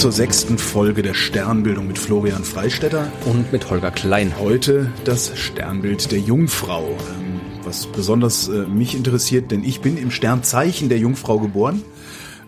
[0.00, 3.12] zur sechsten Folge der Sternbildung mit Florian Freistetter.
[3.26, 4.38] Und mit Holger Klein.
[4.38, 6.88] Heute das Sternbild der Jungfrau.
[6.88, 11.82] Ähm, was besonders äh, mich interessiert, denn ich bin im Sternzeichen der Jungfrau geboren.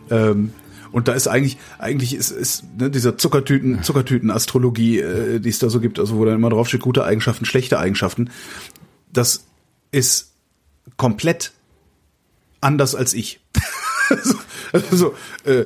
[0.08, 0.54] Ähm,
[0.92, 5.68] und da ist eigentlich, eigentlich ist, ist ne, dieser Zuckertüten, Zuckertüten-Astrologie, äh, die es da
[5.68, 8.30] so gibt, also wo dann immer drauf steht, gute Eigenschaften, schlechte Eigenschaften.
[9.12, 9.44] Das
[9.90, 10.32] ist
[10.96, 11.52] komplett
[12.62, 13.40] anders als ich.
[14.72, 15.64] also, äh,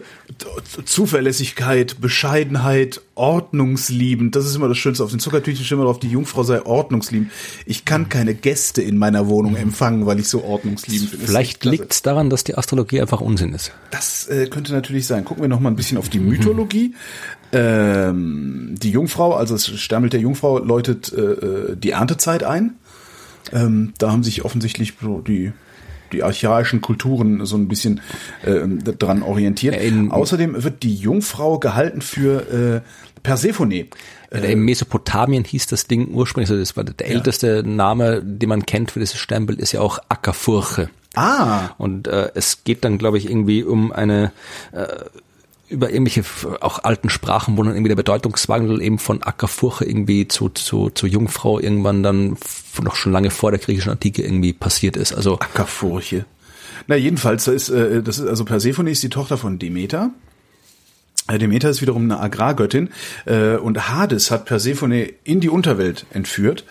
[0.84, 5.05] Zuverlässigkeit, Bescheidenheit, ordnungsliebend, das ist immer das Schönste.
[5.05, 7.30] Auf den Zuckertütchen steht immer drauf, die Jungfrau sei ordnungsliebend.
[7.65, 11.20] Ich kann keine Gäste in meiner Wohnung empfangen, weil ich so ordnungsliebend bin.
[11.20, 13.73] Vielleicht liegt es daran, dass die Astrologie einfach Unsinn ist.
[13.91, 15.24] Das äh, könnte natürlich sein.
[15.24, 16.95] Gucken wir noch mal ein bisschen auf die Mythologie.
[17.52, 22.74] Ähm, die Jungfrau, also das Sternbild der Jungfrau läutet äh, äh die Erntezeit ein.
[23.52, 24.95] Ähm, da haben sich offensichtlich
[25.27, 25.52] die
[26.16, 28.01] die archaischen Kulturen so ein bisschen
[28.43, 29.77] äh, dran orientiert.
[29.77, 33.73] In, Außerdem wird die Jungfrau gehalten für äh, Persephone.
[34.30, 37.63] Äh, in Mesopotamien hieß das Ding ursprünglich, also das war der älteste ja.
[37.63, 40.88] Name, den man kennt für dieses Sternbild, ist ja auch Ackerfurche.
[41.15, 41.71] Ah.
[41.79, 44.32] Und äh, es geht dann, glaube ich, irgendwie um eine
[44.73, 44.87] äh,
[45.69, 46.25] über irgendwelche
[46.61, 51.07] auch alten Sprachen, wo dann irgendwie der Bedeutungswandel eben von Ackerfurche irgendwie zu, zu, zu
[51.07, 52.37] Jungfrau irgendwann dann
[52.83, 55.13] noch schon lange vor der griechischen Antike irgendwie passiert ist.
[55.13, 56.25] Also Ackerfurche.
[56.87, 60.11] Na jedenfalls, das ist, äh, das ist also Persephone ist die Tochter von Demeter.
[61.29, 62.91] Äh, Demeter ist wiederum eine Agrargöttin
[63.25, 66.65] äh, und Hades hat Persephone in die Unterwelt entführt,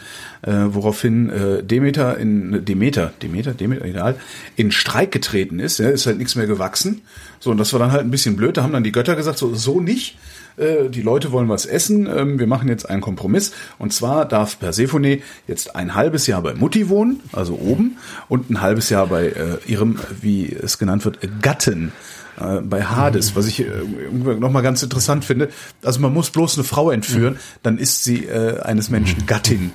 [0.47, 1.31] woraufhin
[1.63, 4.15] Demeter in Demeter, Demeter, Demeter, egal,
[4.55, 5.79] in Streik getreten ist.
[5.79, 7.01] Ist halt nichts mehr gewachsen.
[7.39, 8.57] So und das war dann halt ein bisschen blöd.
[8.57, 10.17] Da haben dann die Götter gesagt, so so nicht.
[10.57, 12.07] Äh, die Leute wollen was essen.
[12.07, 16.53] Ähm, wir machen jetzt einen Kompromiss und zwar darf Persephone jetzt ein halbes Jahr bei
[16.53, 17.97] Mutti wohnen, also oben,
[18.29, 21.91] und ein halbes Jahr bei äh, ihrem, wie es genannt wird, Gatten
[22.39, 23.65] äh, bei Hades, was ich äh,
[24.39, 25.49] nochmal ganz interessant finde.
[25.83, 29.71] Also man muss bloß eine Frau entführen, dann ist sie äh, eines Menschen Gattin.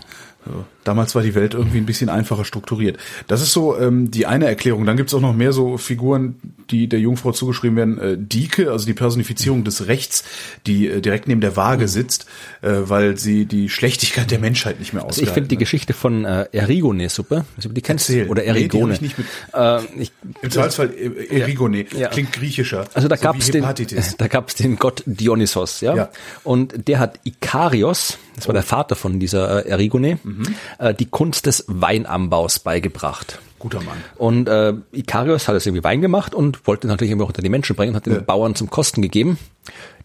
[0.46, 0.64] So.
[0.90, 2.98] Damals war die Welt irgendwie ein bisschen einfacher strukturiert.
[3.28, 4.86] Das ist so ähm, die eine Erklärung.
[4.86, 6.34] Dann gibt's auch noch mehr so Figuren,
[6.68, 7.98] die der Jungfrau zugeschrieben werden.
[8.00, 10.24] Äh, Dike, also die Personifizierung des Rechts,
[10.66, 12.26] die äh, direkt neben der Waage sitzt,
[12.62, 15.92] äh, weil sie die Schlechtigkeit der Menschheit nicht mehr ausgehalten also Ich finde die Geschichte
[15.92, 17.44] von äh, Erigone super.
[17.56, 18.88] Also die kennst du oder Erigone?
[18.88, 20.10] Nee, ich nicht mit, äh, ich,
[20.42, 22.86] Im Zweifelsfall äh, Erigone ja, klingt griechischer.
[22.94, 23.64] Also da so gab's den,
[24.18, 25.94] da gab's den Gott Dionysos, ja?
[25.94, 26.10] ja.
[26.42, 28.54] Und der hat Ikarios, das war oh.
[28.54, 30.54] der Vater von dieser äh, Erigone, mhm.
[30.80, 33.38] Äh, die Kunst des Weinanbaus beigebracht.
[33.58, 33.98] Guter Mann.
[34.16, 37.76] Und äh, Ikarios hat es irgendwie Wein gemacht und wollte natürlich immer unter die Menschen
[37.76, 38.20] bringen, hat den ja.
[38.20, 39.38] Bauern zum Kosten gegeben.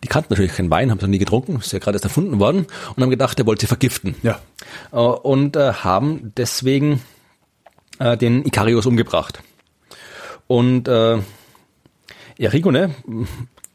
[0.04, 2.40] Die kannten natürlich keinen Wein, haben es noch nie getrunken, ist ja gerade erst erfunden
[2.40, 4.16] worden und haben gedacht, er wollte sie vergiften.
[4.24, 4.40] Ja.
[4.92, 7.02] Äh, und äh, haben deswegen
[8.00, 9.40] äh, den Ikarios umgebracht.
[10.48, 11.20] Und äh,
[12.38, 12.94] Erigone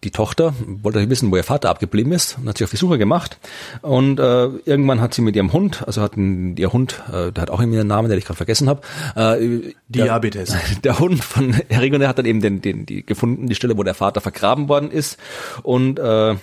[0.02, 2.96] die Tochter wollte wissen, wo ihr Vater abgeblieben ist und hat sich auf die Suche
[2.96, 3.38] gemacht.
[3.82, 7.42] Und äh, irgendwann hat sie mit ihrem Hund, also hat ein, ihr Hund, äh, der
[7.42, 8.80] hat auch irgendwie einen Namen, den ich gerade vergessen habe.
[9.14, 10.50] Äh, Diabetes.
[10.50, 13.76] Der, der Hund von Errigo, der hat dann eben den, den, die gefunden, die Stelle,
[13.76, 15.18] wo der Vater vergraben worden ist.
[15.62, 16.36] Und äh,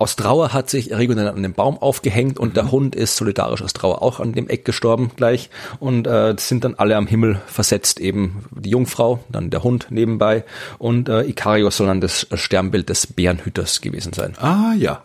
[0.00, 2.54] aus Trauer hat sich Errigo dann an dem Baum aufgehängt und mhm.
[2.54, 5.50] der Hund ist solidarisch aus Trauer auch an dem Eck gestorben gleich
[5.80, 10.44] und äh, sind dann alle am Himmel versetzt, eben die Jungfrau, dann der Hund nebenbei
[10.78, 14.36] und äh, Ikarios soll dann das Sternbild des Bärenhüters gewesen sein.
[14.38, 15.02] Ah ja,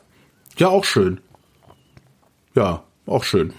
[0.58, 1.20] ja auch schön.
[2.54, 3.54] Ja, auch schön.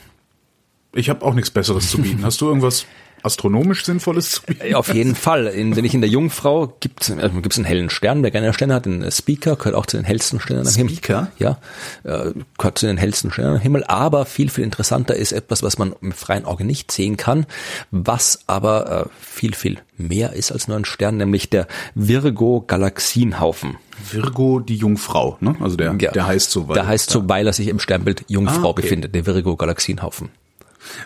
[0.92, 2.22] Ich habe auch nichts Besseres zu bieten.
[2.24, 2.86] Hast du irgendwas
[3.24, 4.74] astronomisch Sinnvolles zu bieten?
[4.74, 5.46] Auf jeden Fall.
[5.46, 8.74] In, wenn ich in der Jungfrau gibt also gibt's einen hellen Stern, wer gerne Sterne
[8.74, 10.94] hat, den Speaker, gehört auch zu den hellsten Sternen am Himmel.
[10.94, 11.32] Speaker?
[11.38, 11.58] Ja,
[12.04, 13.84] äh, gehört zu den hellsten Sternen am Himmel.
[13.84, 17.46] Aber viel, viel interessanter ist etwas, was man im freien Auge nicht sehen kann,
[17.90, 23.76] was aber äh, viel, viel mehr ist als nur ein Stern, nämlich der Virgo-Galaxienhaufen.
[24.10, 25.54] Virgo die Jungfrau, ne?
[25.60, 26.74] Also der, ja, der heißt so, weil.
[26.74, 28.82] Der heißt so, weil er sich im Sternbild Jungfrau ah, okay.
[28.82, 30.30] befindet, der Virgo-Galaxienhaufen.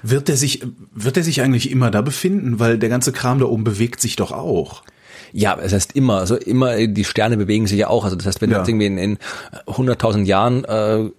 [0.02, 0.62] Wird er sich,
[0.92, 2.58] wird er sich eigentlich immer da befinden?
[2.58, 4.82] Weil der ganze Kram da oben bewegt sich doch auch.
[5.32, 8.04] Ja, es heißt immer, also immer, die Sterne bewegen sich ja auch.
[8.04, 8.56] Also das heißt, wenn ja.
[8.56, 9.18] du jetzt irgendwie in, in
[9.66, 11.10] 100.000 Jahren äh,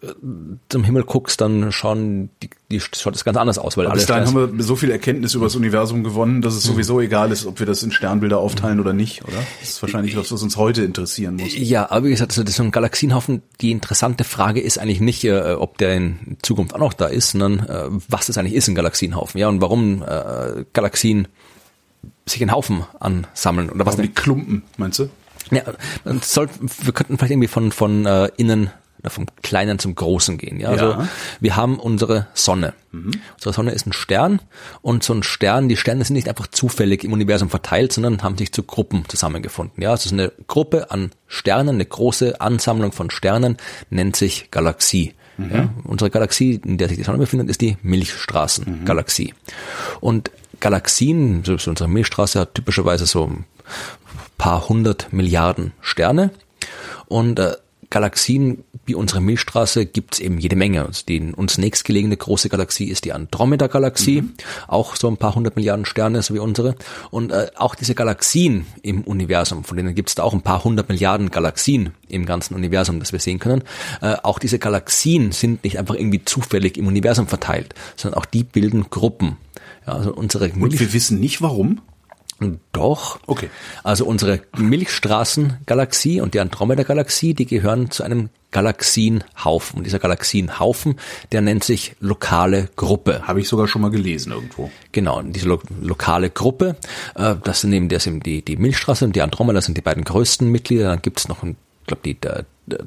[0.69, 3.77] zum Himmel guckst, dann schauen die, die schaut das ganz anders aus.
[3.77, 6.73] Weil bis dahin haben wir so viel Erkenntnis über das Universum gewonnen, dass es mhm.
[6.73, 9.37] sowieso egal ist, ob wir das in Sternbilder aufteilen oder nicht, oder?
[9.59, 11.55] Das ist wahrscheinlich was, was uns heute interessieren muss.
[11.55, 13.41] Ja, aber wie gesagt, also das ist so ein Galaxienhaufen.
[13.61, 17.31] Die interessante Frage ist eigentlich nicht, äh, ob der in Zukunft auch noch da ist,
[17.31, 19.39] sondern äh, was das eigentlich ist, ein Galaxienhaufen.
[19.39, 21.27] Ja, und warum äh, Galaxien
[22.29, 23.93] sich in Haufen ansammeln oder was?
[23.95, 25.09] Also wie Klumpen, meinst du?
[25.51, 25.63] Ja,
[26.21, 26.47] soll,
[26.83, 28.69] wir könnten vielleicht irgendwie von, von äh, innen
[29.07, 30.59] vom Kleinen zum Großen gehen.
[30.59, 31.07] Ja, also Ja.
[31.39, 32.73] wir haben unsere Sonne.
[32.91, 34.41] Unsere Sonne ist ein Stern
[34.81, 38.37] und so ein Stern, die Sterne sind nicht einfach zufällig im Universum verteilt, sondern haben
[38.37, 39.81] sich zu Gruppen zusammengefunden.
[39.81, 43.55] Ja, also es ist eine Gruppe an Sternen, eine große Ansammlung von Sternen
[43.89, 45.13] nennt sich Galaxie.
[45.37, 49.33] Ja, unsere Galaxie, in der sich die Sonne befindet, ist die Milchstraßengalaxie.
[50.01, 53.45] Und Galaxien, so ist unsere Milchstraße hat typischerweise so ein
[54.37, 56.31] paar hundert Milliarden Sterne.
[57.07, 57.55] Und äh,
[57.89, 60.85] Galaxien wie unsere Milchstraße gibt's eben jede Menge.
[60.85, 64.23] Also die uns nächstgelegene große Galaxie ist die Andromeda-Galaxie,
[64.67, 66.75] auch so ein paar hundert Milliarden Sterne, so wie unsere.
[67.11, 70.89] Und äh, auch diese Galaxien im Universum, von denen gibt's da auch ein paar hundert
[70.89, 73.63] Milliarden Galaxien im ganzen Universum, das wir sehen können.
[74.01, 78.43] Äh, auch diese Galaxien sind nicht einfach irgendwie zufällig im Universum verteilt, sondern auch die
[78.43, 79.37] bilden Gruppen.
[79.93, 81.81] Also unsere Und wir wissen nicht warum.
[82.71, 83.19] doch.
[83.27, 83.49] Okay.
[83.83, 89.79] Also unsere Milchstraßengalaxie und die Andromeda-Galaxie, die gehören zu einem Galaxienhaufen.
[89.79, 90.95] Und dieser Galaxienhaufen,
[91.31, 93.27] der nennt sich lokale Gruppe.
[93.27, 94.71] Habe ich sogar schon mal gelesen irgendwo.
[94.91, 96.77] Genau, diese lo lokale Gruppe,
[97.15, 100.03] äh, das sind eben das sind die, die Milchstraße und die Andromeda sind die beiden
[100.03, 100.85] größten Mitglieder.
[100.85, 101.57] Dann gibt's noch ein
[101.89, 102.17] glaube die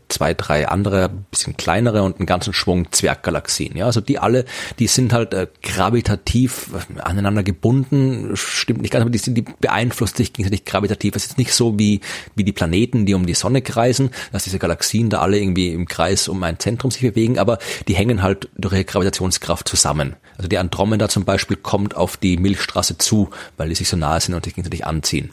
[0.08, 3.76] zwei, drei andere, bisschen kleinere und einen ganzen Schwung Zwerggalaxien.
[3.76, 4.44] Ja, also die alle,
[4.78, 10.16] die sind halt äh, gravitativ aneinander gebunden, stimmt nicht ganz, aber die sind, die beeinflusst
[10.16, 11.16] sich gegenseitig gravitativ.
[11.16, 12.00] Es ist nicht so wie,
[12.34, 15.86] wie die Planeten, die um die Sonne kreisen, dass diese Galaxien da alle irgendwie im
[15.86, 17.58] Kreis um ein Zentrum sich bewegen, aber
[17.88, 20.16] die hängen halt durch ihre Gravitationskraft zusammen.
[20.36, 24.20] Also die Andromeda zum Beispiel kommt auf die Milchstraße zu, weil die sich so nahe
[24.20, 25.30] sind und sich gegenseitig anziehen.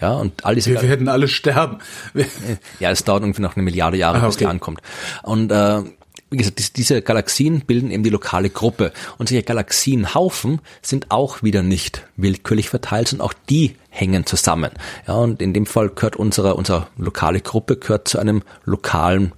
[0.00, 1.78] Ja, und all diese Wir werden alle sterben.
[2.80, 4.50] ja, es dauert irgendwie noch eine Milliarde Jahre, Ah, bis die okay.
[4.52, 4.80] ankommt.
[5.22, 5.82] Und äh,
[6.30, 8.92] wie gesagt, dies- diese Galaxien bilden eben die lokale Gruppe.
[9.16, 14.70] Und solche Galaxienhaufen sind auch wieder nicht willkürlich verteilt, sondern auch die hängen zusammen.
[15.06, 19.32] Ja, und in dem Fall gehört unsere, unsere lokale Gruppe gehört zu einem lokalen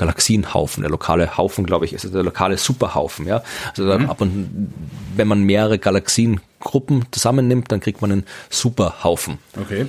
[0.00, 0.82] Galaxienhaufen.
[0.82, 3.26] Der lokale Haufen, glaube ich, ist der lokale Superhaufen.
[3.26, 4.72] Ja, also da ab und
[5.14, 9.36] wenn man mehrere Galaxiengruppen zusammennimmt, dann kriegt man einen Superhaufen.
[9.60, 9.88] Okay.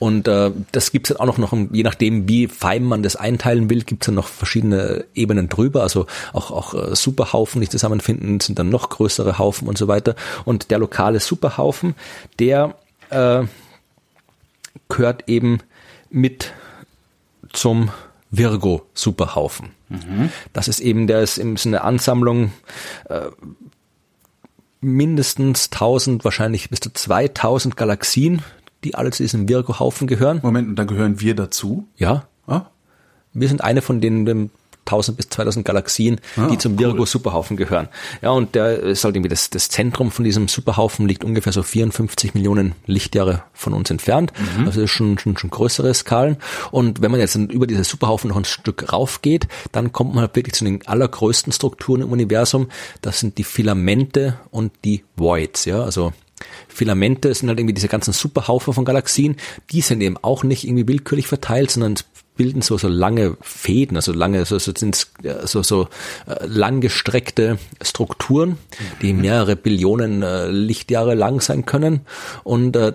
[0.00, 3.70] Und äh, das gibt's dann auch noch, noch, je nachdem, wie fein man das einteilen
[3.70, 5.82] will, gibt's dann noch verschiedene Ebenen drüber.
[5.82, 10.16] Also auch, auch äh, Superhaufen, die zusammenfinden, sind dann noch größere Haufen und so weiter.
[10.44, 11.94] Und der lokale Superhaufen,
[12.40, 12.74] der
[13.10, 13.44] äh,
[14.88, 15.60] gehört eben
[16.10, 16.52] mit
[17.52, 17.90] zum
[18.36, 19.70] Virgo-Superhaufen.
[20.52, 22.52] Das ist eben, der ist eben eine Ansammlung
[23.08, 23.26] äh,
[24.80, 28.42] mindestens 1000, wahrscheinlich bis zu 2000 Galaxien,
[28.82, 30.40] die alle zu diesem Virgo-Haufen gehören.
[30.42, 31.86] Moment, und dann gehören wir dazu.
[31.96, 32.66] Ja, Ah?
[33.32, 34.50] wir sind eine von den
[34.86, 36.78] 1000 bis 2000 Galaxien, Ah, die zum cool.
[36.80, 37.88] Virgo-Superhaufen gehören.
[38.22, 41.62] Ja, und der ist halt irgendwie das, das Zentrum von diesem Superhaufen liegt ungefähr so
[41.62, 44.32] 54 Millionen Lichtjahre von uns entfernt.
[44.38, 44.66] Mhm.
[44.66, 46.36] Also das ist schon, schon, schon größere Skalen.
[46.70, 50.36] Und wenn man jetzt über diese Superhaufen noch ein Stück raufgeht, dann kommt man halt
[50.36, 52.68] wirklich zu den allergrößten Strukturen im Universum.
[53.02, 56.12] Das sind die Filamente und die Voids, ja, also
[56.68, 59.36] Filamente sind halt irgendwie diese ganzen Superhaufen von Galaxien,
[59.70, 61.96] die sind eben auch nicht irgendwie willkürlich verteilt, sondern
[62.36, 65.06] bilden so so lange Fäden, also lange so so sind
[65.44, 65.88] so so
[66.26, 68.58] äh, langgestreckte Strukturen,
[69.02, 72.00] die mehrere Billionen äh, Lichtjahre lang sein können
[72.42, 72.92] und äh,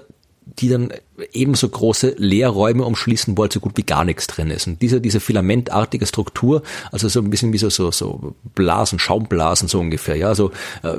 [0.57, 0.91] die dann
[1.31, 4.67] ebenso große Leerräume umschließen, wo halt so gut wie gar nichts drin ist.
[4.67, 9.67] Und diese, diese filamentartige Struktur, also so ein bisschen wie so, so, so Blasen, Schaumblasen
[9.67, 10.51] so ungefähr, ja, so
[10.83, 10.97] äh,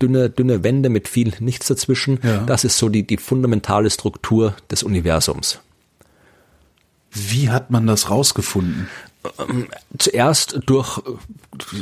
[0.00, 2.38] dünne, dünne Wände mit viel nichts dazwischen, Ja.
[2.44, 5.60] das ist so die, die fundamentale Struktur des Universums.
[7.12, 8.88] Wie hat man das rausgefunden?
[9.98, 11.02] zuerst durch äh,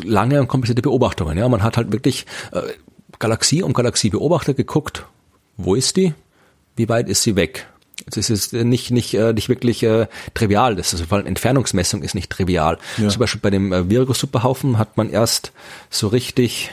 [0.06, 1.36] lange und komplizierte Beobachtungen.
[1.36, 2.62] Ja, man hat halt wirklich äh,
[3.18, 5.04] Galaxie um Galaxie beobachtet, geguckt,
[5.58, 6.14] wo ist die,
[6.76, 7.66] wie weit ist sie weg.
[8.10, 10.74] Das ist nicht nicht äh, nicht wirklich äh, trivial.
[10.76, 12.78] Das ist vor allem Entfernungsmessung ist nicht trivial.
[12.96, 13.08] Ja.
[13.08, 15.52] Zum Beispiel bei dem Virgo-Superhaufen hat man erst
[15.90, 16.70] so richtig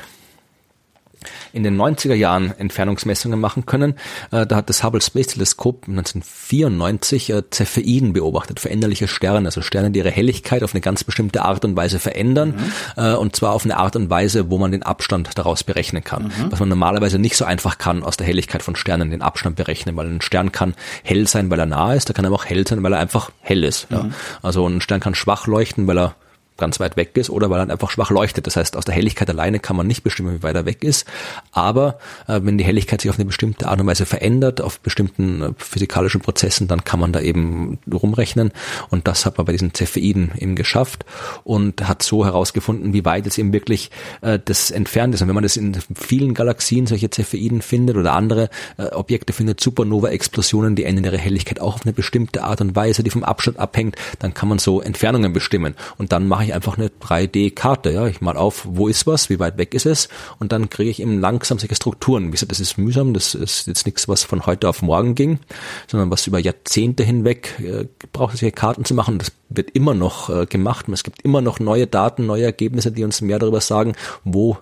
[1.54, 3.96] in den 90er Jahren Entfernungsmessungen machen können.
[4.32, 9.92] Äh, da hat das Hubble Space Teleskop 1994 äh, Cepheiden beobachtet, veränderliche Sterne, also Sterne,
[9.92, 12.56] die ihre Helligkeit auf eine ganz bestimmte Art und Weise verändern,
[12.98, 16.32] äh, und zwar auf eine Art und Weise, wo man den Abstand daraus berechnen kann.
[16.50, 19.96] Was man normalerweise nicht so einfach kann, aus der Helligkeit von Sternen den Abstand berechnen,
[19.96, 22.68] weil ein Stern kann hell sein, weil er nah ist, der kann aber auch hell
[22.68, 23.88] sein, weil er einfach hell ist.
[23.90, 24.10] Ja.
[24.42, 26.16] Also ein Stern kann schwach leuchten, weil er
[26.62, 28.48] ganz weit weg ist oder weil er einfach schwach leuchtet.
[28.48, 31.06] Das heißt, aus der Helligkeit alleine kann man nicht bestimmen, wie weit er weg ist.
[31.52, 35.42] Aber äh, wenn die Helligkeit sich auf eine bestimmte Art und Weise verändert, auf bestimmten
[35.42, 38.52] äh, physikalischen Prozessen, dann kann man da eben rumrechnen.
[38.90, 41.06] Und das hat man bei diesen Cepheiden eben geschafft
[41.44, 43.90] und hat so herausgefunden, wie weit es eben wirklich
[44.22, 45.22] äh, das entfernt ist.
[45.22, 49.60] Und wenn man das in vielen Galaxien solche Cepheiden findet oder andere äh, Objekte findet,
[49.60, 53.58] Supernova-Explosionen, die ändern ihre Helligkeit auch auf eine bestimmte Art und Weise, die vom Abstand
[53.58, 55.76] abhängt, dann kann man so Entfernungen bestimmen.
[55.98, 57.92] Und dann mache ich einfach eine 3D-Karte.
[57.92, 60.90] Ja, ich mal auf, wo ist was, wie weit weg ist es, und dann kriege
[60.90, 62.28] ich eben langsam solche Strukturen.
[62.28, 65.40] Wie gesagt, das ist mühsam, das ist jetzt nichts, was von heute auf morgen ging,
[65.88, 69.18] sondern was über Jahrzehnte hinweg äh, braucht, solche Karten zu machen.
[69.18, 70.88] Das wird immer noch äh, gemacht.
[70.90, 73.94] Es gibt immer noch neue Daten, neue Ergebnisse, die uns mehr darüber sagen,
[74.24, 74.58] wo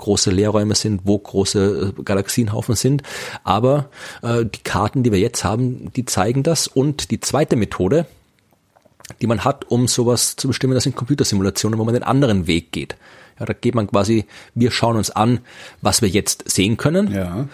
[0.00, 3.02] große Leerräume sind, wo große äh, Galaxienhaufen sind.
[3.44, 3.90] Aber
[4.22, 6.66] äh, die Karten, die wir jetzt haben, die zeigen das.
[6.66, 8.06] Und die zweite Methode,
[9.20, 12.72] die man hat, um sowas zu bestimmen, das sind Computersimulationen, wo man den anderen Weg
[12.72, 12.96] geht.
[13.38, 15.40] Ja, da geht man quasi, wir schauen uns an,
[15.80, 17.12] was wir jetzt sehen können.
[17.12, 17.48] Ja.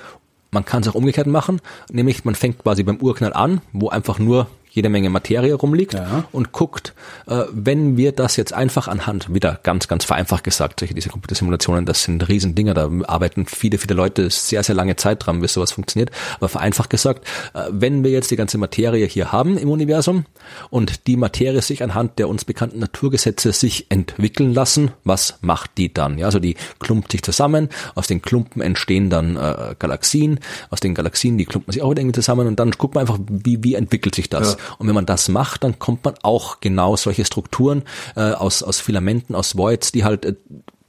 [0.51, 1.61] Man kann es auch umgekehrt machen,
[1.91, 6.25] nämlich man fängt quasi beim Urknall an, wo einfach nur jede Menge Materie rumliegt Ja.
[6.33, 6.95] und guckt,
[7.27, 11.87] äh, wenn wir das jetzt einfach anhand, wieder ganz, ganz vereinfacht gesagt, solche diese Computersimulationen,
[11.87, 15.73] das sind Riesendinger, da arbeiten viele, viele Leute sehr, sehr lange Zeit dran, bis sowas
[15.73, 16.11] funktioniert.
[16.37, 20.27] Aber vereinfacht gesagt, äh, wenn wir jetzt die ganze Materie hier haben im Universum
[20.71, 25.93] und die Materie sich anhand der uns bekannten Naturgesetze sich entwickeln lassen, was macht die
[25.93, 26.19] dann?
[26.19, 30.39] Ja, also die klumpt sich zusammen, aus den Klumpen entstehen dann äh, Galaxien,
[30.71, 33.19] aus den Galaxien, die klumpen sich auch wieder irgendwie zusammen und dann guckt man einfach,
[33.29, 34.53] wie, wie entwickelt sich das?
[34.53, 34.59] Ja.
[34.79, 37.83] Und wenn man das macht, dann kommt man auch genau solche Strukturen
[38.15, 40.35] äh, aus, aus Filamenten, aus Voids, die halt äh,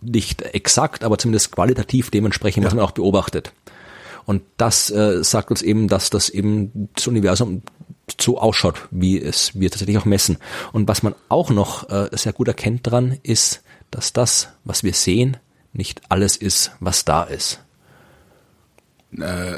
[0.01, 3.51] nicht exakt, aber zumindest qualitativ dementsprechend, was man auch beobachtet.
[4.25, 7.61] Und das äh, sagt uns eben, dass das eben das Universum
[8.19, 10.37] so ausschaut, wie es wir tatsächlich auch messen.
[10.73, 14.93] Und was man auch noch äh, sehr gut erkennt dran, ist, dass das, was wir
[14.93, 15.37] sehen,
[15.73, 17.59] nicht alles ist, was da ist.
[19.17, 19.53] Äh,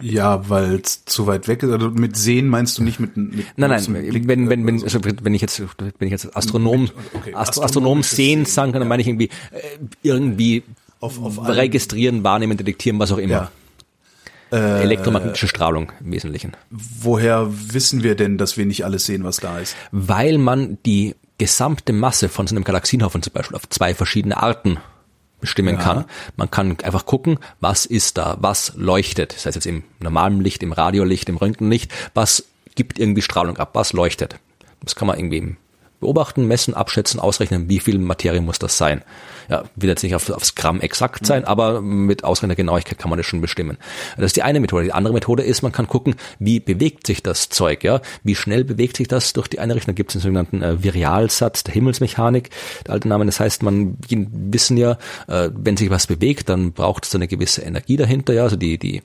[0.00, 1.70] ja, weil es zu weit weg ist.
[1.70, 4.82] Also mit sehen meinst du nicht mit, mit Nein, mit nein, Blick- wenn, wenn, wenn,
[4.82, 5.60] also- also wenn ich jetzt,
[5.98, 9.60] wenn ich jetzt Astronom, okay, Astro, Astronom sehen sagen kann, dann meine ich irgendwie, äh,
[10.02, 10.62] irgendwie
[11.00, 13.30] Auf- auf registrieren, wahrnehmen, detektieren, was auch immer.
[13.32, 13.50] Ja.
[14.52, 16.52] Äh, Elektromagnetische Strahlung im Wesentlichen.
[16.70, 19.76] Woher wissen wir denn, dass wir nicht alles sehen, was da ist?
[19.92, 24.78] Weil man die gesamte Masse von so einem Galaxienhaufen zum Beispiel auf zwei verschiedene Arten
[25.44, 25.82] bestimmen Ja.
[25.82, 26.04] kann.
[26.36, 29.34] Man kann einfach gucken, was ist da, was leuchtet.
[29.36, 33.70] Das heißt jetzt im normalen Licht, im Radiolicht, im Röntgenlicht, was gibt irgendwie Strahlung ab,
[33.74, 34.36] was leuchtet.
[34.82, 35.56] Das kann man irgendwie
[36.04, 39.02] beobachten, messen, abschätzen, ausrechnen, wie viel Materie muss das sein.
[39.48, 43.18] Ja, will jetzt nicht auf, aufs Gramm exakt sein, aber mit ausreichender Genauigkeit kann man
[43.18, 43.76] das schon bestimmen.
[44.16, 44.84] Das ist die eine Methode.
[44.84, 48.00] Die andere Methode ist, man kann gucken, wie bewegt sich das Zeug, ja?
[48.22, 49.94] Wie schnell bewegt sich das durch die eine Richtung?
[49.94, 52.50] Da gibt es den sogenannten äh, Virialsatz der Himmelsmechanik,
[52.86, 53.26] der alte Name.
[53.26, 57.62] Das heißt, man wissen ja, äh, wenn sich was bewegt, dann braucht es eine gewisse
[57.62, 58.44] Energie dahinter, ja?
[58.44, 59.02] Also die, die,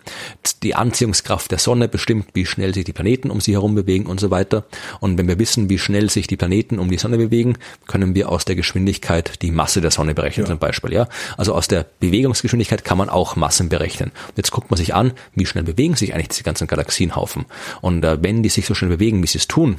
[0.64, 4.20] die Anziehungskraft der Sonne bestimmt, wie schnell sich die Planeten um sie herum bewegen und
[4.20, 4.66] so weiter.
[5.00, 8.30] Und wenn wir wissen, wie schnell sich die Planeten um die Sonne bewegen, können wir
[8.30, 10.94] aus der Geschwindigkeit die Masse der Sonne berechnen zum Beispiel.
[10.94, 14.12] Ja, also aus der Bewegungsgeschwindigkeit kann man auch Massen berechnen.
[14.28, 17.46] Und jetzt guckt man sich an, wie schnell bewegen sich eigentlich diese ganzen Galaxienhaufen.
[17.82, 19.78] Und äh, wenn die sich so schnell bewegen, wie sie es tun,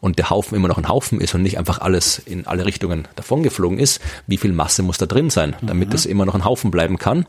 [0.00, 3.06] und der Haufen immer noch ein Haufen ist und nicht einfach alles in alle Richtungen
[3.14, 6.72] davongeflogen ist, wie viel Masse muss da drin sein, damit es immer noch ein Haufen
[6.72, 7.24] bleiben kann?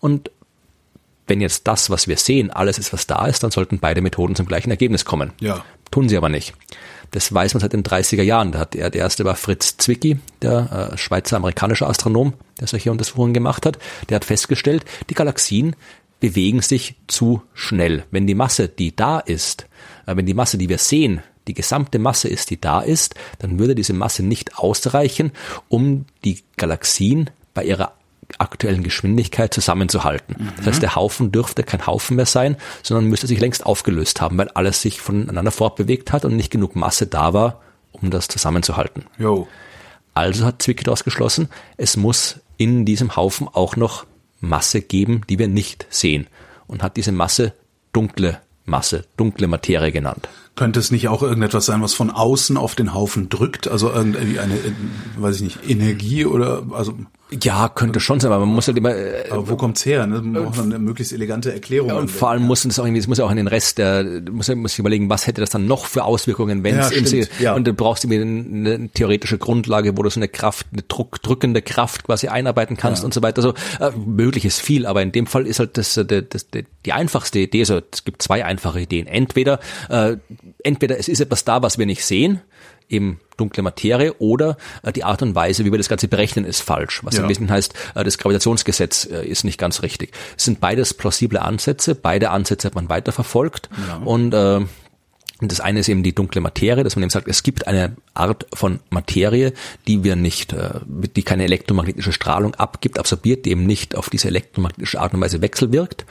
[0.00, 0.30] Und
[1.26, 4.34] wenn jetzt das, was wir sehen, alles ist, was da ist, dann sollten beide Methoden
[4.34, 5.32] zum gleichen Ergebnis kommen.
[5.40, 5.64] Ja.
[5.90, 6.54] Tun sie aber nicht.
[7.10, 8.52] Das weiß man seit den 30er Jahren.
[8.52, 13.34] Da hat er, der erste war Fritz Zwicky, der äh, Schweizer-amerikanischer Astronom, der solche Untersuchungen
[13.34, 13.78] gemacht hat.
[14.08, 15.74] Der hat festgestellt, die Galaxien
[16.20, 18.04] bewegen sich zu schnell.
[18.10, 19.66] Wenn die Masse, die da ist,
[20.06, 23.58] äh, wenn die Masse, die wir sehen, die gesamte Masse ist, die da ist, dann
[23.58, 25.32] würde diese Masse nicht ausreichen,
[25.68, 27.92] um die Galaxien bei ihrer
[28.36, 30.52] aktuellen Geschwindigkeit zusammenzuhalten.
[30.58, 34.36] Das heißt, der Haufen dürfte kein Haufen mehr sein, sondern müsste sich längst aufgelöst haben,
[34.36, 39.04] weil alles sich voneinander fortbewegt hat und nicht genug Masse da war, um das zusammenzuhalten.
[39.18, 39.48] Jo.
[40.14, 44.04] Also hat Zwicky daraus geschlossen, es muss in diesem Haufen auch noch
[44.40, 46.26] Masse geben, die wir nicht sehen.
[46.66, 47.54] Und hat diese Masse
[47.92, 50.28] dunkle Masse, dunkle Materie genannt.
[50.58, 53.68] Könnte es nicht auch irgendetwas sein, was von außen auf den Haufen drückt?
[53.68, 54.54] Also irgendwie eine,
[55.16, 56.94] weiß ich nicht, Energie oder also
[57.42, 60.06] Ja, könnte schon sein, aber man muss halt immer, äh, aber wo kommt's her?
[60.06, 60.20] Ne?
[60.20, 61.92] Man braucht eine möglichst elegante Erklärung.
[61.92, 64.22] und vor allem muss es auch irgendwie, es muss ja auch in den Rest der,
[64.30, 67.06] muss, muss ich überlegen, was hätte das dann noch für Auswirkungen, wenn Ja, es im
[67.06, 67.54] stimmt, See, ja.
[67.54, 71.22] und du brauchst irgendwie eine, eine theoretische Grundlage, wo du so eine Kraft, eine Druck,
[71.22, 73.38] drückende Kraft quasi einarbeiten kannst und so weiter.
[73.42, 76.50] Also äh, möglich ist viel, aber in dem Fall ist halt das, äh, das, das
[76.50, 79.06] die, die einfachste Idee, also es gibt zwei einfache Ideen.
[79.06, 79.60] Entweder,
[79.90, 80.16] äh,
[80.62, 82.40] entweder es ist etwas da, was wir nicht sehen,
[82.88, 86.60] eben dunkle Materie oder äh, die Art und Weise, wie wir das Ganze berechnen, ist
[86.60, 87.00] falsch.
[87.04, 87.22] Was ja.
[87.22, 90.12] ein bisschen heißt, äh, das Gravitationsgesetz äh, ist nicht ganz richtig.
[90.36, 93.96] Es sind beides plausible Ansätze, beide Ansätze hat man weiterverfolgt ja.
[93.98, 94.60] und äh,
[95.40, 98.46] das eine ist eben die dunkle Materie, dass man eben sagt, es gibt eine Art
[98.52, 99.52] von Materie,
[99.86, 100.52] die wir nicht,
[100.84, 105.40] die keine elektromagnetische Strahlung abgibt, absorbiert, die eben nicht auf diese elektromagnetische Art und Weise
[105.40, 106.06] wechselwirkt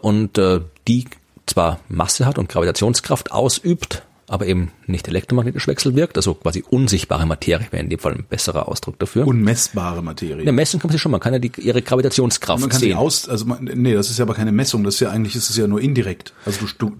[0.00, 0.40] und
[0.88, 1.04] die
[1.48, 7.66] zwar Masse hat und Gravitationskraft ausübt, aber eben nicht elektromagnetisch wechselwirkt, also quasi unsichtbare Materie
[7.70, 9.26] wäre in dem Fall ein besserer Ausdruck dafür.
[9.26, 10.44] Unmessbare Materie.
[10.44, 12.90] Ja, messen kann man sie schon, man kann ja die, ihre Gravitationskraft man kann sehen.
[12.90, 15.34] Sie aus, also man, nee, das ist ja aber keine Messung, das ist ja eigentlich,
[15.34, 16.34] ist es ja nur indirekt.
[16.44, 16.96] Also du,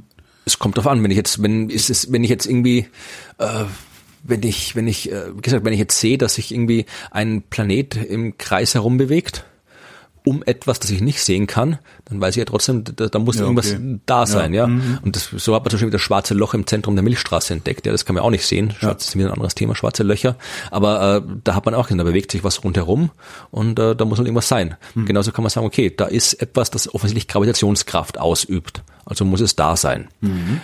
[0.46, 2.86] es kommt drauf an, wenn ich jetzt, wenn ist es, wenn ich jetzt irgendwie
[3.36, 3.64] äh,
[4.24, 7.42] wenn ich, wenn ich, äh, wie gesagt, wenn ich jetzt sehe, dass sich irgendwie ein
[7.42, 9.44] Planet im Kreis herum bewegt,
[10.28, 13.36] um etwas, das ich nicht sehen kann, dann weiß ich ja trotzdem, da, da muss
[13.36, 13.98] ja, irgendwas okay.
[14.04, 14.62] da sein, ja.
[14.62, 14.66] ja?
[14.66, 14.98] Mhm.
[15.02, 17.86] Und das, so hat man zum Beispiel das schwarze Loch im Zentrum der Milchstraße entdeckt,
[17.86, 18.72] ja, das kann man auch nicht sehen.
[18.72, 19.08] Schwarz ja.
[19.08, 20.36] ist wieder ein anderes Thema, schwarze Löcher.
[20.70, 23.10] Aber äh, da hat man auch gesehen, da bewegt sich was rundherum
[23.50, 24.76] und äh, da muss halt irgendwas sein.
[24.94, 25.06] Mhm.
[25.06, 28.82] Genauso kann man sagen, okay, da ist etwas, das offensichtlich Gravitationskraft ausübt.
[29.06, 30.08] Also muss es da sein.
[30.20, 30.60] Mhm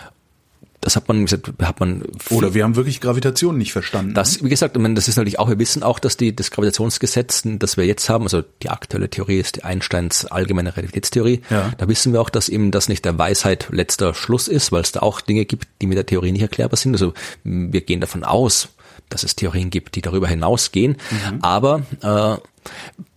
[0.84, 4.12] das hat man gesagt, hat man oder wir haben wirklich Gravitation nicht verstanden.
[4.12, 7.78] Das, wie gesagt, das ist natürlich auch, wir wissen auch, dass die das Gravitationsgesetz, das
[7.78, 11.40] wir jetzt haben, also die aktuelle Theorie ist die Einsteins allgemeine Relativitätstheorie.
[11.48, 11.72] Ja.
[11.78, 14.92] Da wissen wir auch, dass eben das nicht der Weisheit letzter Schluss ist, weil es
[14.92, 16.92] da auch Dinge gibt, die mit der Theorie nicht erklärbar sind.
[16.92, 17.14] Also
[17.44, 18.68] wir gehen davon aus,
[19.08, 21.38] dass es Theorien gibt, die darüber hinausgehen, mhm.
[21.40, 22.36] aber äh,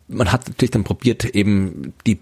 [0.07, 2.19] man hat natürlich dann probiert, eben die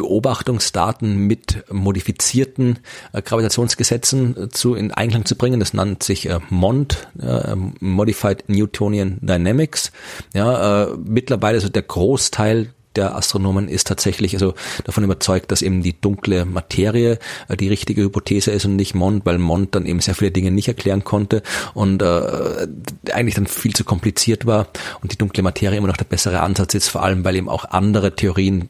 [0.00, 2.78] Beobachtungsdaten mit modifizierten
[3.12, 5.60] äh, Gravitationsgesetzen äh, zu in Einklang zu bringen.
[5.60, 9.92] Das nennt sich äh, MOND, äh, Modified Newtonian Dynamics.
[10.32, 14.54] Ja, äh, mittlerweile ist der Großteil der Astronomen ist tatsächlich also
[14.84, 17.18] davon überzeugt, dass eben die dunkle Materie
[17.48, 20.50] äh, die richtige Hypothese ist und nicht Mond, weil Mond dann eben sehr viele Dinge
[20.50, 21.42] nicht erklären konnte
[21.74, 22.66] und äh,
[23.12, 24.68] eigentlich dann viel zu kompliziert war
[25.02, 27.64] und die dunkle Materie immer noch der bessere Ansatz ist, vor allem weil eben auch
[27.64, 28.68] andere Theorien,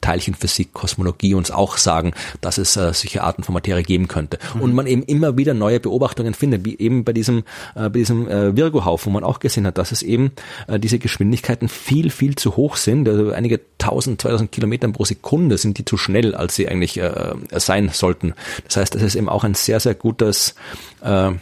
[0.00, 4.38] Teilchenphysik, Kosmologie uns auch sagen, dass es äh, solche Arten von Materie geben könnte.
[4.54, 4.60] Mhm.
[4.62, 8.28] Und man eben immer wieder neue Beobachtungen findet, wie eben bei diesem, äh, bei diesem
[8.28, 10.32] äh, Virgo-Haufen, wo man auch gesehen hat, dass es eben
[10.66, 13.08] äh, diese Geschwindigkeiten viel, viel zu hoch sind.
[13.08, 17.34] Also einige 1000, 2000 Kilometern pro Sekunde sind die zu schnell, als sie eigentlich äh,
[17.52, 18.34] sein sollten.
[18.64, 20.54] Das heißt, das ist eben auch ein sehr, sehr gutes
[21.02, 21.32] äh,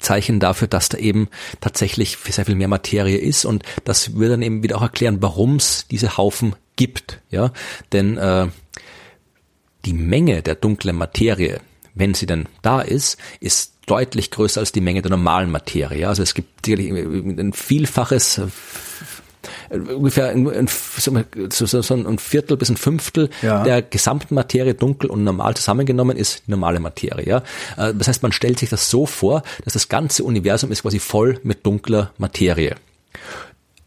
[0.00, 1.28] Zeichen dafür, dass da eben
[1.60, 5.56] tatsächlich sehr viel mehr Materie ist und das würde dann eben wieder auch erklären, warum
[5.56, 7.52] es diese Haufen gibt, ja,
[7.92, 8.48] denn äh,
[9.84, 11.60] die Menge der dunklen Materie,
[11.94, 16.06] wenn sie denn da ist, ist deutlich größer als die Menge der normalen Materie.
[16.06, 18.42] Also es gibt sicherlich ein Vielfaches
[19.70, 20.68] ungefähr ein,
[21.50, 23.62] so, so ein Viertel bis ein Fünftel ja.
[23.64, 27.26] der gesamten Materie dunkel und normal zusammengenommen ist die normale Materie.
[27.26, 27.42] Ja?
[27.76, 30.98] Äh, das heißt, man stellt sich das so vor, dass das ganze Universum ist quasi
[30.98, 32.76] voll mit dunkler Materie.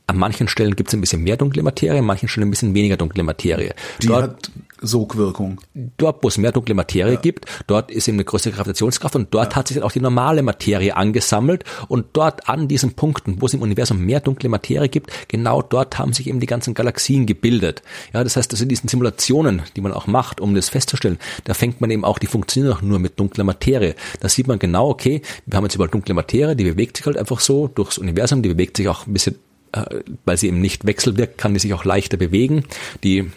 [0.07, 2.73] An manchen Stellen gibt es ein bisschen mehr dunkle Materie, an manchen Stellen ein bisschen
[2.73, 3.73] weniger dunkle Materie.
[4.01, 5.59] Die Dort, hat Sogwirkung.
[5.97, 7.19] Dort, wo es mehr dunkle Materie ja.
[7.19, 9.57] gibt, dort ist eben eine größere Gravitationskraft und dort ja.
[9.57, 13.53] hat sich dann auch die normale Materie angesammelt und dort an diesen Punkten, wo es
[13.53, 17.83] im Universum mehr dunkle Materie gibt, genau dort haben sich eben die ganzen Galaxien gebildet.
[18.13, 21.53] Ja, das heißt, dass in diesen Simulationen, die man auch macht, um das festzustellen, da
[21.53, 23.95] fängt man eben auch, die funktionieren auch nur mit dunkler Materie.
[24.19, 27.17] Da sieht man genau, okay, wir haben jetzt überall dunkle Materie, die bewegt sich halt
[27.17, 29.35] einfach so durchs Universum, die bewegt sich auch ein bisschen
[29.73, 32.65] äh, weil sie eben nicht wechselwirkt, kann die sich auch leichter bewegen.
[33.03, 33.31] Die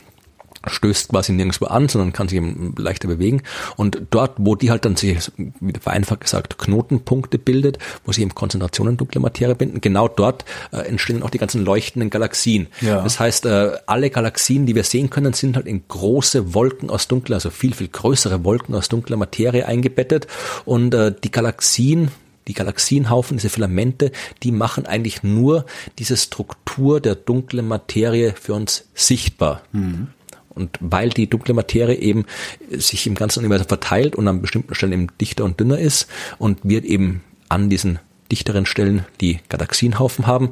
[0.66, 3.42] stößt quasi nirgendwo an, sondern kann sich eben leichter bewegen.
[3.76, 8.34] Und dort, wo die halt dann sich, wie vereinfacht gesagt, Knotenpunkte bildet, wo sie eben
[8.34, 12.68] Konzentrationen dunkler Materie binden, genau dort äh, entstehen auch die ganzen leuchtenden Galaxien.
[12.80, 13.02] Ja.
[13.02, 17.08] Das heißt, äh, alle Galaxien, die wir sehen können, sind halt in große Wolken aus
[17.08, 20.26] dunkler, also viel, viel größere Wolken aus dunkler Materie eingebettet.
[20.64, 22.10] Und äh, die Galaxien,
[22.48, 25.64] die Galaxienhaufen, diese Filamente, die machen eigentlich nur
[25.98, 29.62] diese Struktur der dunklen Materie für uns sichtbar.
[29.72, 30.08] Mhm.
[30.54, 32.26] Und weil die dunkle Materie eben
[32.70, 36.06] sich im ganzen Universum verteilt und an bestimmten Stellen eben dichter und dünner ist
[36.38, 37.98] und wir eben an diesen
[38.30, 40.50] dichteren Stellen die Galaxienhaufen haben,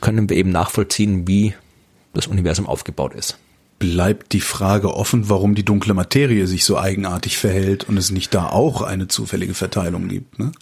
[0.00, 1.54] können wir eben nachvollziehen, wie
[2.12, 3.38] das Universum aufgebaut ist.
[3.78, 8.34] Bleibt die Frage offen, warum die dunkle Materie sich so eigenartig verhält und es nicht
[8.34, 10.38] da auch eine zufällige Verteilung gibt.
[10.38, 10.52] Ne?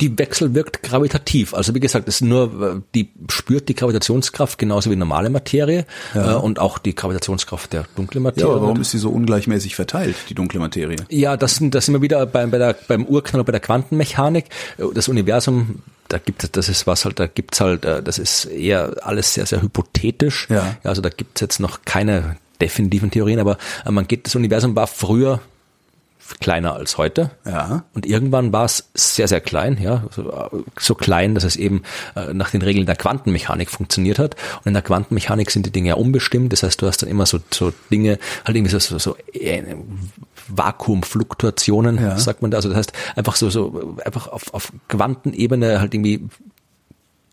[0.00, 1.54] Die Wechsel wirkt gravitativ.
[1.54, 6.32] Also wie gesagt, es ist nur, die spürt die Gravitationskraft genauso wie normale Materie ja.
[6.32, 8.48] äh, und auch die Gravitationskraft der dunklen Materie.
[8.48, 10.96] Ja, aber warum ist sie so ungleichmäßig verteilt, die dunkle Materie?
[11.08, 14.46] Ja, das sind, das sind wir wieder bei, bei der, beim Urknall, bei der Quantenmechanik.
[14.94, 18.46] Das Universum da gibt es, das ist was halt, da gibt's halt, äh, das ist
[18.46, 20.48] eher alles sehr, sehr hypothetisch.
[20.50, 20.76] Ja.
[20.82, 24.86] Also da gibt's jetzt noch keine definitiven Theorien, aber äh, man geht, das Universum war
[24.86, 25.40] früher
[26.38, 27.30] kleiner als heute.
[27.44, 27.84] Ja.
[27.94, 30.32] Und irgendwann war es sehr, sehr klein, ja, so,
[30.78, 31.82] so klein, dass es eben
[32.14, 34.36] äh, nach den Regeln der Quantenmechanik funktioniert hat.
[34.58, 36.52] Und in der Quantenmechanik sind die Dinge ja unbestimmt.
[36.52, 39.62] Das heißt, du hast dann immer so, so Dinge, halt irgendwie so, so, so äh,
[40.48, 42.18] Vakuumfluktuationen, Ja.
[42.18, 42.58] sagt man da.
[42.58, 46.28] Also das heißt, einfach so, so einfach auf, auf Quantenebene halt irgendwie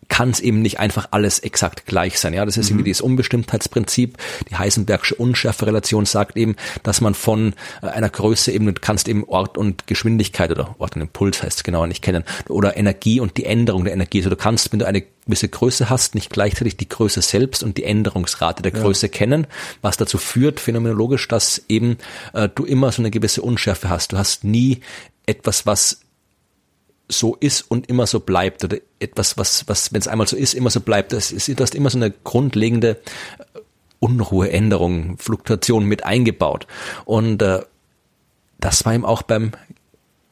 [0.09, 2.33] kann es eben nicht einfach alles exakt gleich sein.
[2.33, 4.17] Ja, das ist irgendwie dieses Unbestimmtheitsprinzip.
[4.49, 9.23] Die Heisenbergsche Unschärferelation sagt eben, dass man von äh, einer Größe eben, du kannst eben
[9.25, 13.37] Ort und Geschwindigkeit oder Ort und Impuls heißt es genauer nicht kennen, oder Energie und
[13.37, 14.19] die Änderung der Energie.
[14.19, 17.77] Also du kannst, wenn du eine gewisse Größe hast, nicht gleichzeitig die Größe selbst und
[17.77, 19.45] die Änderungsrate der Größe kennen,
[19.81, 21.97] was dazu führt, phänomenologisch, dass eben
[22.33, 24.13] äh, du immer so eine gewisse Unschärfe hast.
[24.13, 24.79] Du hast nie
[25.25, 25.99] etwas, was
[27.09, 30.53] so ist und immer so bleibt oder etwas, was, was, wenn es einmal so ist,
[30.53, 31.13] immer so bleibt.
[31.13, 32.97] Das ist, du hast immer so eine grundlegende
[33.99, 36.67] Unruhe, Änderung, Fluktuation mit eingebaut.
[37.05, 37.61] Und äh,
[38.59, 39.51] das war ihm auch beim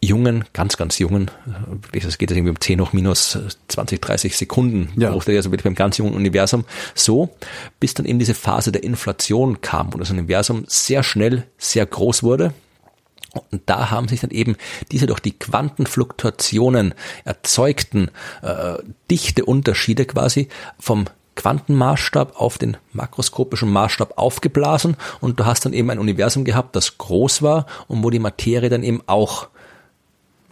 [0.01, 1.31] jungen, ganz, ganz jungen,
[1.93, 3.37] äh, das geht jetzt irgendwie um 10 hoch minus
[3.69, 5.11] 20, 30 Sekunden, Ja.
[5.11, 7.29] also wirklich beim ganz jungen Universum so,
[7.79, 12.21] bis dann eben diese Phase der Inflation kam und das Universum sehr schnell sehr groß
[12.21, 12.53] wurde
[13.51, 14.55] und da haben sich dann eben
[14.91, 16.93] diese durch die Quantenfluktuationen
[17.23, 18.75] erzeugten äh,
[19.09, 25.89] dichte Unterschiede quasi vom Quantenmaßstab auf den makroskopischen Maßstab aufgeblasen und du hast dann eben
[25.89, 29.49] ein Universum gehabt, das groß war und wo die Materie dann eben auch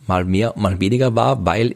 [0.08, 1.76] mal mehr, mal weniger war, weil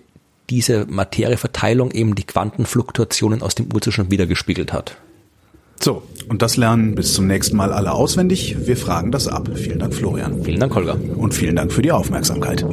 [0.49, 4.97] diese Materieverteilung eben die Quantenfluktuationen aus dem Urzustand wiedergespiegelt hat.
[5.79, 8.57] So, und das lernen bis zum nächsten Mal alle auswendig.
[8.67, 9.49] Wir fragen das ab.
[9.55, 10.43] Vielen Dank, Florian.
[10.43, 10.97] Vielen Dank, Holger.
[11.15, 12.65] Und vielen Dank für die Aufmerksamkeit.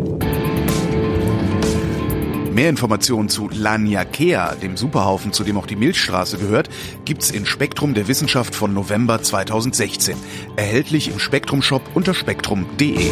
[2.54, 6.68] Mehr Informationen zu Laniakea, dem Superhaufen, zu dem auch die Milchstraße gehört,
[7.04, 10.16] gibt's in Spektrum der Wissenschaft von November 2016.
[10.54, 13.10] Erhältlich im Spektrum Shop unter spektrum.de.